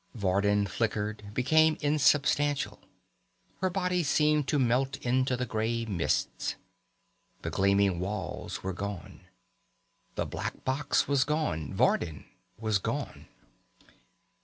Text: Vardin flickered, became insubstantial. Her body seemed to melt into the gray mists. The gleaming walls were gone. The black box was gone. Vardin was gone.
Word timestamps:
Vardin 0.17 0.65
flickered, 0.67 1.31
became 1.35 1.77
insubstantial. 1.79 2.79
Her 3.59 3.69
body 3.69 4.01
seemed 4.01 4.47
to 4.47 4.57
melt 4.57 4.97
into 5.05 5.37
the 5.37 5.45
gray 5.45 5.85
mists. 5.85 6.55
The 7.43 7.51
gleaming 7.51 7.99
walls 7.99 8.63
were 8.63 8.73
gone. 8.73 9.25
The 10.15 10.25
black 10.25 10.65
box 10.65 11.07
was 11.07 11.23
gone. 11.23 11.71
Vardin 11.75 12.25
was 12.57 12.79
gone. 12.79 13.27